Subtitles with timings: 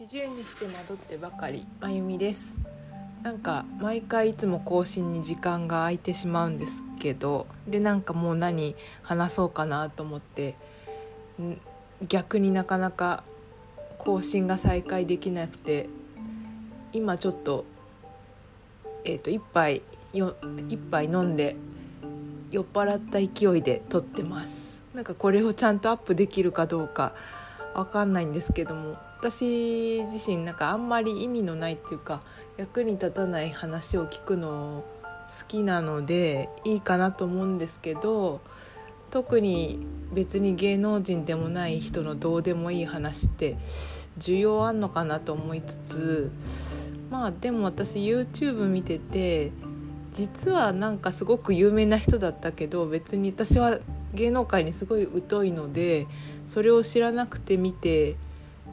[0.00, 2.56] 40にして惑ってばかりまゆみです。
[3.22, 10.54] なんか毎回いつも更新に時間が空いてしまうんですけどでなんかもう何話そうかなと思って
[12.08, 13.22] 逆になかなか
[13.98, 15.90] 更新が再開できなくて
[16.94, 17.66] 今ちょっと
[19.04, 19.82] えっ、ー、と1杯
[20.14, 21.54] よ1杯飲んで
[22.50, 24.80] 酔っ払った勢いで撮ってます。
[24.94, 27.14] なんかこれをちゃんとアップできるかどうか
[27.74, 32.22] わかんないんですけども私自身なんかあんまり意味のないっていうか
[32.56, 38.40] 役に立たない話を聞くの好きなのでいいかなと思うんですけど
[39.12, 43.56] 特に別に芸能人でもない人のどうでもいい話って
[44.18, 46.32] 需要あんのかなと思いつつ
[47.08, 49.52] まあでも私 YouTube 見てて
[50.12, 53.78] 実はなんかすごく有名な人だったけど別に私は
[54.14, 56.08] 芸能界にすごい疎いので
[56.48, 58.16] それを知らなくて見て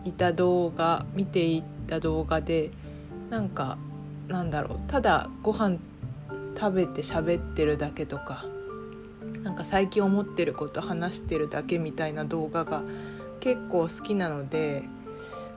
[0.04, 2.72] いた動画見ていた動画で
[3.30, 3.78] なんか
[4.28, 5.78] なんだろうただご飯
[6.58, 8.46] 食べて喋ってるだけとか
[9.44, 12.84] なんか最近思ってること話してるだけみたいな動画が
[13.40, 14.84] 結構好きなので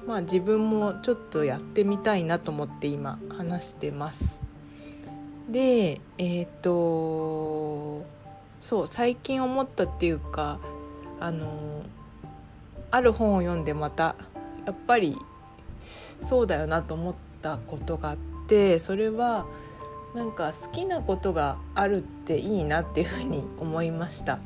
[0.06, 4.40] まあ自分もちょっとやってみたいなと思って今話してます。
[5.48, 8.06] でえっ、ー、と
[8.60, 10.58] そう最近思ったっていうか
[11.20, 11.82] あの
[12.90, 14.16] ある本を読んでまた
[14.66, 15.16] やっぱり
[16.22, 19.46] そうだよなと思ったことがあってそれは
[20.14, 24.38] なんか好きなことがあるっていいなっていうふうに思いました。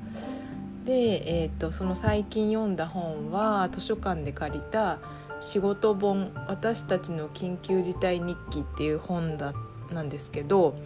[0.85, 5.01] で、えーと、その最近読んだ本は図書館で借りた
[5.43, 9.53] 「仕事本私たちの緊急事態日記」っていう本だ
[9.91, 10.77] なんですけど、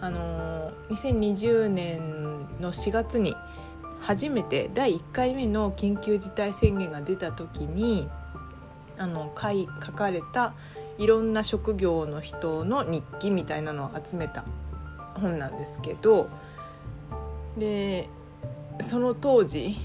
[0.00, 3.34] あの2020年の4月に
[4.00, 8.08] 初めて第1回目の緊急事態宣言が出た時に
[8.98, 10.54] あの書い書かれた
[10.98, 14.44] いろんな職業の人の日記みたいなのを集めた
[15.14, 16.28] 本なんですけど
[17.56, 18.08] で
[18.86, 19.76] その当時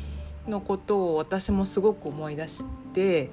[0.48, 3.32] のことを私もすごく思い出して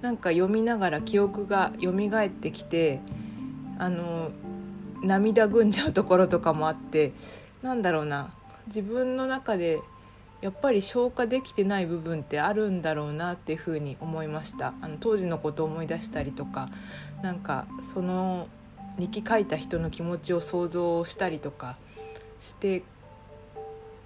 [0.00, 3.00] なんか読みながら記憶が蘇ってきて
[3.78, 4.30] あの
[5.02, 7.12] 涙ぐんじゃうところとかもあって
[7.62, 8.32] なんだろうな
[8.68, 9.80] 自分の中で
[10.42, 14.74] やっぱり消化できてない部分ってあるんだろうなっていうふうに思いました。
[14.80, 16.68] あの当時のことを思い出したりとか
[17.22, 18.48] なんかその
[18.98, 21.76] 日記書いた人の気持ちを想像したりとか
[22.38, 22.82] して、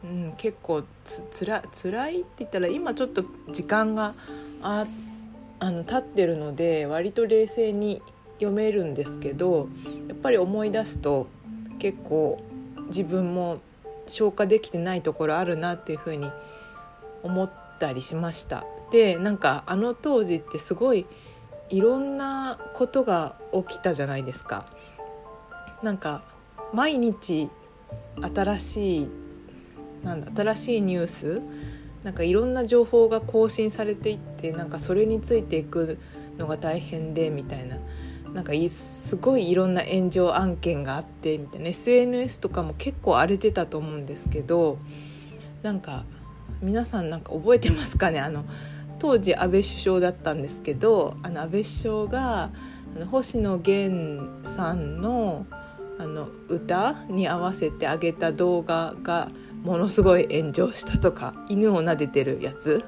[0.05, 4.15] うん、結構つつら辛いって言ったら今ちょっと時間が
[4.62, 4.87] あ
[5.59, 8.03] あの経ってるので割と冷静に
[8.35, 9.69] 読めるんですけど
[10.09, 11.29] やっぱり思い出すと
[11.79, 12.43] 結構
[12.87, 13.61] 自分も
[14.10, 16.31] 消化できてないところあるなっていうふうに
[17.22, 18.65] 思ったりしました。
[18.91, 21.06] でなんかあの当時ってすごい
[21.69, 24.66] いろんなことが起きたじゃないですか。
[25.82, 26.22] なんか
[26.75, 27.49] 毎日
[28.20, 29.09] 新しい
[30.03, 31.43] なんだ新しいニュース
[32.03, 35.99] なんかいろんな情報が更新されていってなんかそれについていく
[36.38, 37.76] のが大変でみたいな。
[38.35, 41.69] なんかすごいいろんな炎上案件があってみたいな。
[41.69, 44.79] SNS とかも結構荒れてたと思うんですけど
[45.63, 46.05] なんか
[46.63, 48.21] 皆さんなんか覚えてますかね？
[48.21, 48.45] あの
[48.99, 52.51] 当時安倍首相だったんですけどあの安倍首相が
[53.11, 55.47] 星野源さんの
[55.99, 59.29] あの歌に合わせてあげた動画が
[59.62, 62.83] ものすごい炎上したとか犬を撫でてるやつ。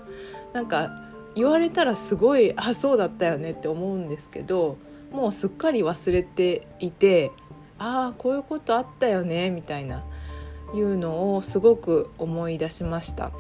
[0.53, 0.91] なんか
[1.35, 4.77] 言われたらすごいあそうだったよねって思うんですけど
[5.12, 7.31] もうすっかり忘れていて
[7.78, 10.05] ああこういうことあったよねみたいな
[10.75, 13.33] いうのをすごく思い出しました。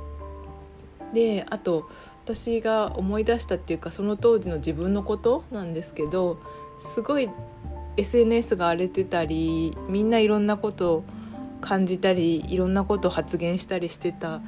[1.14, 1.88] であと
[2.24, 6.38] 私が思い出したっていうかその当時の自分のことなんですけど
[6.94, 7.28] すごい
[7.96, 11.04] SNS が荒れてたりみんないろんなことを
[11.60, 14.40] 感じたりいろんなことを発言したりしてた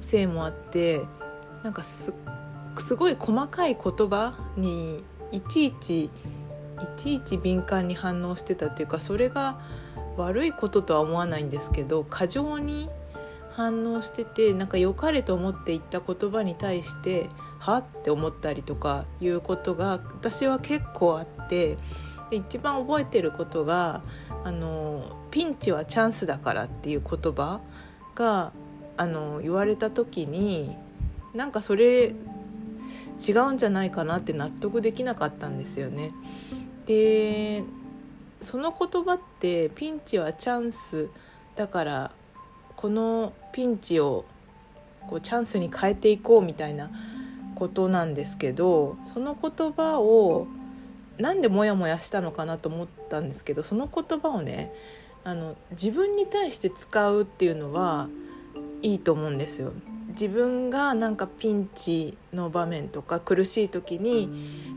[0.00, 1.02] せいもあって
[1.62, 2.12] なんかす
[2.96, 6.10] ごい細かい言葉にいちいち
[6.80, 9.60] いちいち敏感に反応してたっていうかそれが
[10.16, 12.88] 悪いこととは思わないんですけど過剰に
[13.50, 17.28] 反応しててなんか良かれと思って言った言葉に対して
[17.58, 21.76] はって思ったりとかいうことが私は結構あって
[22.30, 24.02] で一番覚えてることが
[24.44, 27.60] あのピンチはチャンスだからっていう言葉
[28.14, 28.52] が
[28.96, 30.74] あの言われた時に
[31.34, 32.14] なんかそれ
[33.24, 36.12] 違うんじゃないかなって納得できなかったんですよね。
[36.86, 37.64] で
[38.40, 41.08] その言葉ってピンチはチャンス
[41.56, 42.10] だから
[42.76, 44.24] このピンチを
[45.08, 46.90] こうチャンスに変えていこうみたいな
[47.54, 50.46] ことなんですけどその言葉を
[51.18, 54.72] なんでモヤモヤしたのかなと思ったんですけどその言葉をね
[55.24, 58.08] あの自分に対して使うっていうのは
[58.82, 59.72] いいと思うんですよ。
[60.12, 64.30] 自分がなんかピンチの場面とか苦しい時に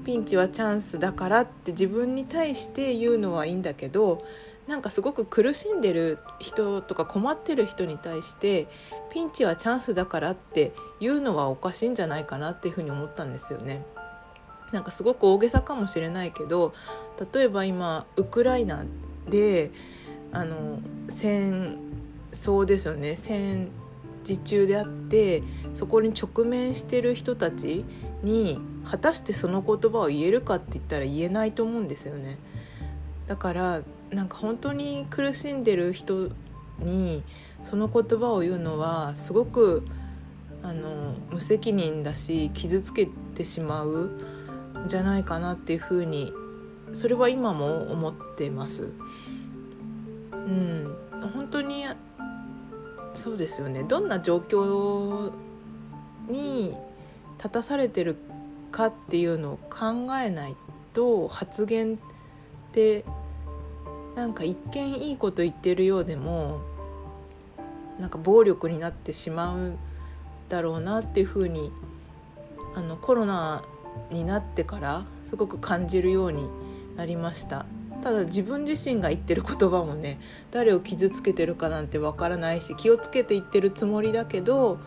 [0.05, 4.25] ピンチはチャンスだからって自分に対して言うのはいいんだけど
[4.67, 8.67] なんかすごく苦しんでる人とか困ってる人に対して
[9.13, 13.85] ピンチはチャンスだからって言うのはおかしいんじゃないかなっていうふうに思ったんですよね。
[14.71, 16.73] なんかすごく大げさかもしれないけど
[17.33, 18.83] 例えば今ウクライナ
[19.29, 19.71] で
[20.31, 21.77] あの戦
[22.31, 23.69] 争ですよね戦
[24.25, 25.43] 時中であって
[25.75, 27.85] そこに直面してる人たち
[28.23, 32.37] に果たしてその言葉を言えるかって言ったら言えないと思うんですよね。
[33.27, 33.81] だから
[34.11, 36.29] なんか本当に苦しんでる人
[36.79, 37.23] に
[37.63, 39.85] その言葉を言うのはすごく
[40.61, 46.31] あの無責任だし傷つけてしまうんじゃないかなっていうふうに
[46.93, 48.93] それは今も思ってます。
[50.31, 50.95] うん、
[51.33, 51.85] 本当に
[53.15, 53.83] そうですよね。
[53.83, 55.31] どんな状況
[56.27, 56.77] に
[57.37, 58.17] 立たされてる
[58.71, 60.55] かっていうのを考えない
[60.93, 61.97] と発言っ
[62.71, 63.05] て
[64.15, 66.61] なんか一見いいこと言ってるようでも
[67.99, 69.77] なんか暴力になってしまう
[70.49, 71.71] だろうなっていうふうに
[72.75, 73.63] あのコロナ
[74.11, 76.49] になってからすごく感じるように
[76.95, 77.65] なりました。
[78.05, 80.19] ただ自分自身が言ってる言葉もね
[80.51, 84.77] 誰を傷つけてるかなんてわからないし気をつけて言ってるつもりだけど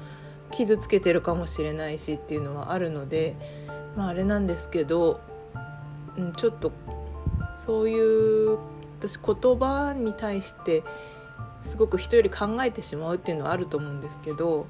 [0.53, 3.35] 傷つけてるかもしれないしっていうのはあるので
[3.97, 5.21] まああれなんですけど、
[6.17, 6.71] うん、ちょっと
[7.59, 8.61] そういう
[9.01, 10.85] 私言葉に対して
[11.65, 14.69] すごく人より考えてしまうっていうのはあると思うんですけど、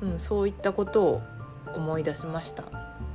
[0.00, 1.22] うん、そういったことを
[1.76, 2.64] 思い出しました。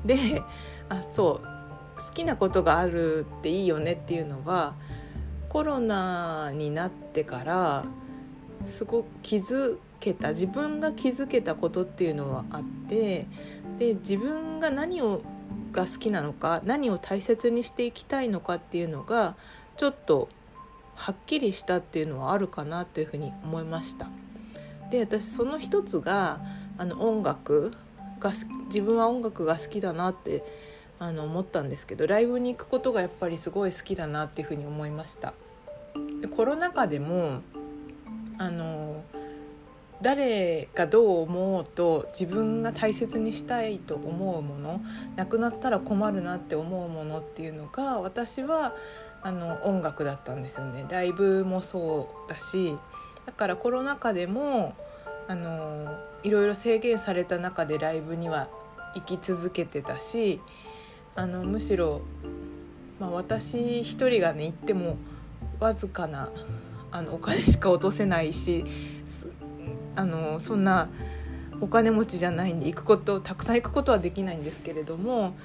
[0.06, 0.42] で
[0.88, 1.57] あそう
[1.98, 4.76] 好きなことがあるっていいよねっていうのは
[5.50, 7.86] コロナになってから
[8.64, 13.28] すごく気づけた自分が気づけたことっていうのはあって
[13.80, 15.22] で自分が何を
[15.72, 19.36] が好きなのか何を大切にしていきたいのかっていうのが
[19.76, 20.30] ちょっと
[20.96, 24.08] はっきりしたっていうのはあるかなというふうに思いました。
[24.90, 26.40] で私その一つが
[26.78, 27.74] あの音楽
[28.20, 28.32] が
[28.66, 30.44] 自分は音楽が好きだなって
[31.00, 35.34] あの思ったんですけどライブに行くことがやっぱりすごい好きだなっていうふうに思いました。
[36.22, 37.42] でコロナ禍でも
[38.38, 39.04] あの
[40.02, 44.82] 誰がどう思おうと自分が大切にしたいと思うもの
[45.16, 48.76] なくなったら困るなって思うものっていうのが私は
[49.24, 50.86] あの音楽だったんですよね。
[50.90, 52.76] ライブもそうだし
[53.26, 54.76] だからコロナ禍でも
[55.28, 58.48] あのいろいろ制限された中でライブには
[58.96, 60.40] 行き続けてたし
[61.18, 62.02] あのむしろ、
[63.00, 64.98] まあ、私一人がね行っても
[65.60, 66.30] わずかな
[66.92, 68.64] あのお金しか落とせないし
[69.96, 70.90] あのそんな
[71.60, 75.36] お金持ちじゃないんで行くことたくさん行くことはできないんですけれども、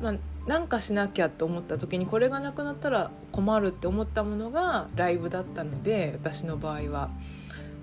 [0.00, 0.14] まあ、
[0.48, 7.10] なんかしなきゃと思った時にこれがなくなったら困るって思ったものがライブだったので私の場合は。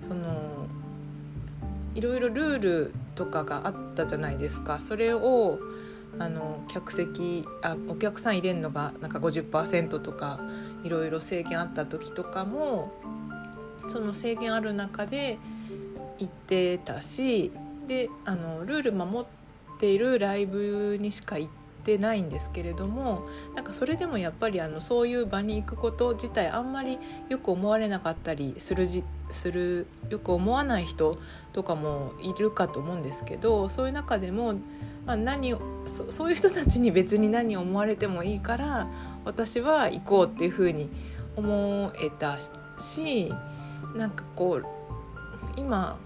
[0.06, 0.66] その
[1.96, 5.58] いろいろルールとかがあったじゃないですかそれを
[6.18, 10.40] あの客席あお客さん入れるのがなんか50%とか
[10.82, 12.92] いろいろ制限あった時とかも
[13.88, 15.38] その制限ある中で
[16.18, 17.52] 行ってたし
[17.86, 19.26] であのルール守
[19.76, 21.52] っているライブにしか行っ
[21.84, 31.18] てないんですけれどもなんかそれでもやっぱりあのそういう場に行くこと自体あんまりよく思われなかったりするじするよく思わない人
[31.52, 34.54] とかもいるかと思うんですけどそういう中でも
[35.06, 35.54] まあ、何
[35.86, 38.88] そそういう人たちに別に何を思われてもいいから
[39.24, 40.90] 私は行こうっていうふうに
[41.36, 42.36] 思えた
[42.76, 43.32] し
[43.94, 44.66] なんかこう
[45.56, 45.96] 今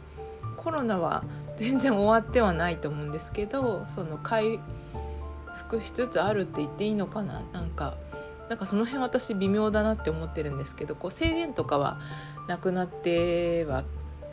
[0.56, 1.24] コロナは
[1.56, 4.60] 全然終わってはないと思うんですけどその回
[5.56, 7.42] 復しつつあるって言っていいのかな？
[7.52, 7.96] なんか
[8.48, 12.00] なんかその辺私微妙だなって思ってるんですけどこう制限とかは
[12.48, 13.84] なくなっては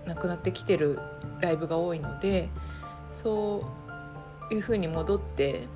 [0.06, 1.00] なくなってきてる
[1.40, 2.50] ライブが多いので
[3.14, 3.87] そう
[4.52, 5.68] いう風に戻って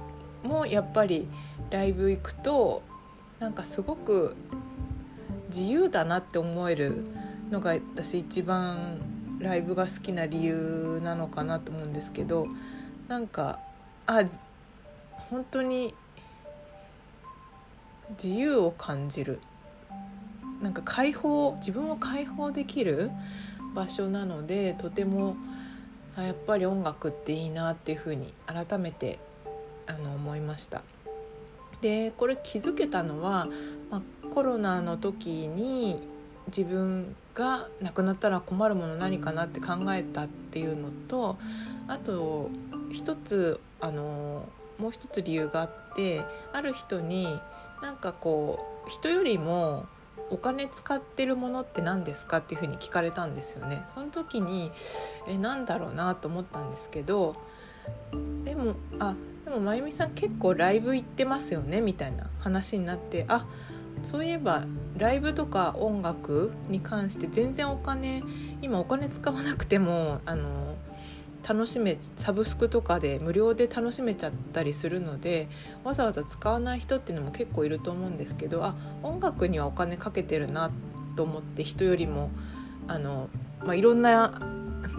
[0.43, 1.27] もやっぱり
[1.69, 2.83] ライブ行くと
[3.39, 4.35] なんかすごく
[5.49, 7.05] 自由だなって思える
[7.49, 9.01] のが私一番
[9.39, 12.47] ライブが好きな理由なのかなと思うんですけど
[13.07, 13.59] なんか
[14.05, 14.23] あ
[15.29, 15.93] 本当に
[18.21, 19.41] 自由を感じる。
[20.61, 23.09] なんか解放自分を解放できる
[23.73, 25.35] 場所なのでとても
[26.23, 29.19] やっぱり音楽っていいなっていうふうに改めて
[29.87, 30.81] あの思いました。
[31.81, 33.47] でこれ気づけたのは、
[33.89, 34.01] まあ、
[34.33, 35.99] コロナの時に
[36.47, 41.37] 自分が亡くなったら困るもの何かなって考えたっていうのと
[41.87, 42.49] あと
[42.91, 44.47] 一つあの
[44.77, 46.23] もう一つ理由があって
[46.53, 47.27] ある人に
[47.81, 49.85] なんかこう人よりも
[50.29, 53.83] お金使ってるものって何ですかっていうふうに聞かれたんですよね。
[53.93, 54.71] その時に
[55.27, 57.35] えなんだろうなと思ったんですけど
[58.43, 63.45] でもあでもまゆみさん結構ライブ行ってますよねみたいな話になってあ
[64.03, 64.65] そういえば
[64.97, 68.23] ライブとか音楽に関して全然お金
[68.61, 70.75] 今お金使わなくてもあの
[71.51, 75.49] 楽しめサブスクとかで無料で楽しめちゃったりするので
[75.83, 80.71] わざわざ使わない人っていうのも結構いると思うんですけどあ音楽にはお金かけてるな
[81.17, 82.31] と思って人よりも
[82.87, 83.27] あの、
[83.65, 84.41] まあ、いろんな、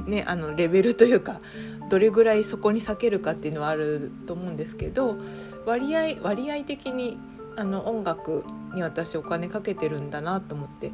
[0.07, 1.41] ね、あのレベルというか
[1.89, 5.17] どれぐらいそこに避けるかっていうのはあると思うんですけど
[5.65, 7.17] 割合割合的に
[7.57, 8.45] あの音楽
[8.75, 10.93] に私お金かけてるんだなと思って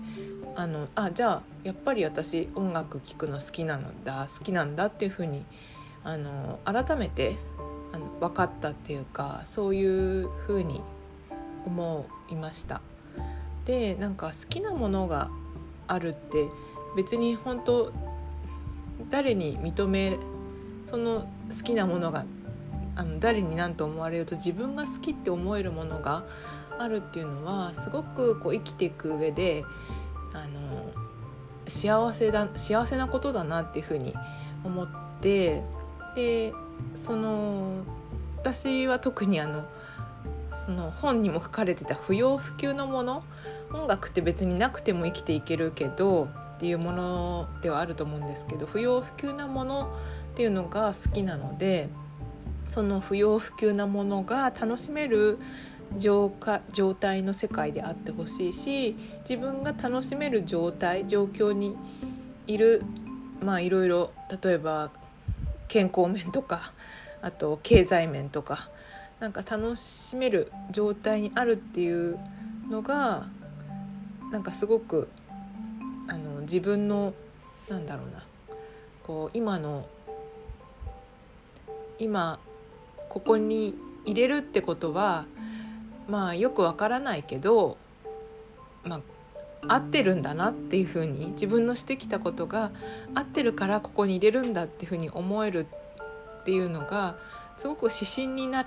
[0.58, 5.44] あのあじゃあやっぱり私音楽聴くの好きなのだ好きなんだっていうふうに
[6.02, 7.36] あの改めて
[7.92, 10.82] あの分かったっていうかそういうふうに
[11.64, 12.80] 思いました。
[13.66, 15.30] でなんか好きなものが
[15.86, 16.48] あるって
[16.96, 17.92] 別に本当
[19.10, 20.18] 誰に認め
[20.86, 22.24] その好きなものが
[22.96, 26.24] あの誰に何と思われようと自分が好きって思えるものが
[26.80, 29.64] あるっていうのはすごくこう生きていく上で
[30.32, 30.92] あの
[31.66, 34.14] 幸せだ幸せなことだなっていうふうに
[34.64, 34.88] 思っ
[35.20, 35.62] て
[36.14, 36.52] で
[37.04, 37.84] その
[38.38, 39.64] 私は特にあの
[40.66, 43.22] その本にも書かれてた不要不急のもの
[43.72, 49.96] 音楽って別になくても生きていけるけどっていうものではあると思うんですけど不要不急なもの
[50.32, 51.88] っていうのが好きなので
[52.68, 55.38] その不要不急なものが楽しめる
[55.96, 56.32] 状
[56.72, 58.96] 状態の世界であってほしいし
[59.28, 61.76] 自分が楽しめる状態状況に
[62.46, 62.82] いる
[63.40, 64.90] まあいろいろ例えば
[65.68, 66.72] 健康面とか
[67.22, 68.70] あと経済面とか
[69.20, 72.18] なんか楽しめる状態にあるっていう
[72.68, 73.26] のが
[74.30, 75.08] なんかすごく
[76.06, 77.14] あの自分の
[77.68, 78.22] なんだろうな
[79.02, 79.86] こう今の
[81.98, 82.38] 今
[83.08, 85.26] ここに入れるってことは
[86.08, 87.76] まあよくわからないけど、
[88.84, 92.70] まあ、合ってるんだなっていうふうに自分のしてきたことが
[93.14, 95.66] 合ってるからここに入れるんだっていうふうに思える
[96.40, 97.16] っていうのが
[97.58, 98.66] すごく指針になっ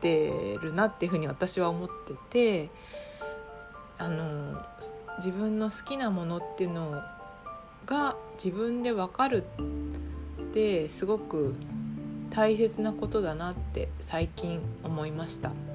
[0.00, 1.88] てるなっていうふうに私は思っ
[2.30, 2.70] てて
[3.98, 4.60] あの
[5.18, 7.00] 自分の好きなものっていうの
[7.86, 9.44] が自分で分かる
[10.42, 11.54] ってすごく
[12.30, 15.71] 大切なことだなって最近思いました。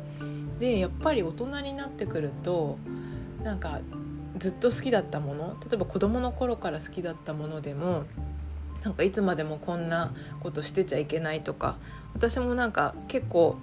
[0.59, 2.77] でやっぱり大人になってくると
[3.43, 3.79] なんか
[4.37, 8.03] ずっと好きだったもの例えば子どもの頃から好きだったものでも
[8.83, 11.77] なんかいつまでもこんなことしてちゃいけないとか
[12.13, 13.57] 私もなんか結構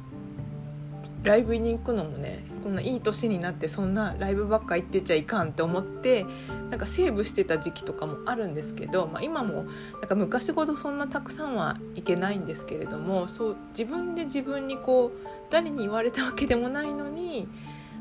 [1.25, 6.27] ライブに行くのもねこんないい年になってそんなライブばっか行ってちゃいかんって思って
[6.71, 9.65] なんかセーブしてた時期とかもあるんですけど、まあ、今も
[10.01, 15.13] なんか昔ほどそんなたくさんはいけないんですけれどもそう自分で自分にこう
[15.51, 17.49] 誰に言われたわけでもないのに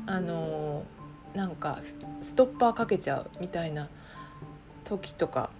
[0.06, 0.84] あの
[1.34, 1.80] なんか
[2.20, 3.88] ストッパーかけちゃうみたいな
[4.84, 5.50] 時とか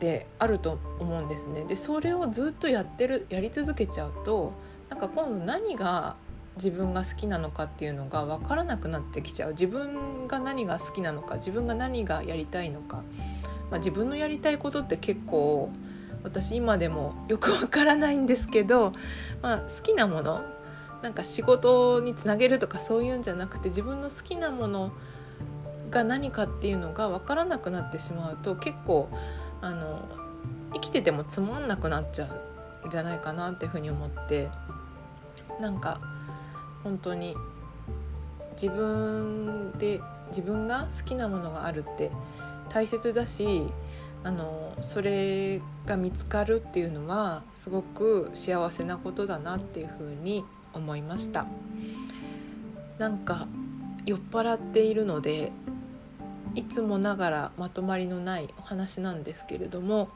[0.00, 1.64] であると思うんですね。
[1.64, 4.52] でそれをずっとやってるやり続けちゃうと
[4.88, 6.16] なんか今度何が
[6.58, 9.50] 自分が好きなのかっていうのが分からなくなってきちゃう。
[9.52, 13.02] 自分が何が好きなのか自分が何がやりたいのか、
[13.70, 15.70] まあ、自分のやりたいことって結構
[16.22, 18.92] 私今でもよく分からないんですけど、
[19.40, 20.44] まあ、好きなもの
[21.02, 24.92] なんか仕事につなげるとかそういうんじゃなくて自分の好きなもの
[25.90, 29.08] が何かっていうのが分からなくなってしまうと結構
[29.60, 30.08] あの
[30.74, 32.28] 生きててもつまんなくなっちゃ
[32.84, 34.48] うんじゃないかなっていうふうに思って。
[35.60, 36.00] なんか
[36.82, 37.34] 本当に。
[38.60, 42.10] 自分で自分が好きなものがあるって
[42.70, 43.62] 大切だし
[44.24, 50.44] あのそれが見つかるっていうのはすごく幸せなことだなっていうふうに
[50.74, 51.46] 思いました。
[52.98, 53.46] なんか
[54.06, 55.52] 酔っ払っているので
[56.56, 60.08] いつもながらまとまりのないお話なんですけれども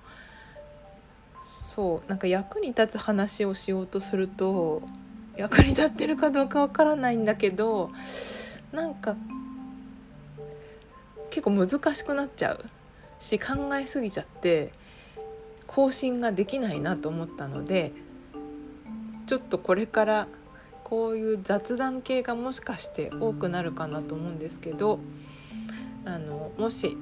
[1.42, 4.82] そうなんか役に立つ話をしようとすると
[5.36, 7.90] 役に立ってるかどうかわからないんだけど
[8.72, 9.16] なんか
[11.30, 12.64] 結構難しくなっちゃう。
[13.22, 14.72] し考えすぎちゃって
[15.68, 17.92] 更新ができないなと思ったので
[19.26, 20.26] ちょっとこれから
[20.82, 24.98] こういう雑談系がもしかして多くなるかなと思うんですけど
[26.04, 26.98] あのもし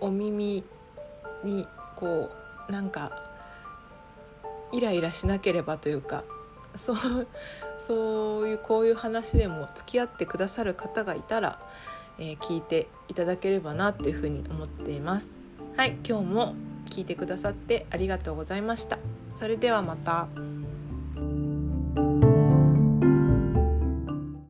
[0.00, 0.64] お耳
[1.44, 2.30] にこ
[2.68, 3.12] うなんか
[4.72, 6.24] イライラしなければというか
[6.76, 6.96] そう
[7.86, 11.60] そういうこういう話でも付き合ってくださる方がいたら、
[12.18, 15.30] えー、聞いていただければなっていうふうに思っています。
[15.76, 16.54] はい今日も
[16.86, 18.98] 聞いてくださってありがとうございました。
[19.34, 20.47] それではまた。